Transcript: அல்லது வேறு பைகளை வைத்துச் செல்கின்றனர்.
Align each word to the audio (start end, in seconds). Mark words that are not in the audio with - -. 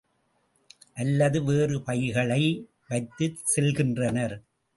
அல்லது 0.93 1.43
வேறு 1.43 1.81
பைகளை 1.81 2.41
வைத்துச் 2.87 3.41
செல்கின்றனர். 3.55 4.35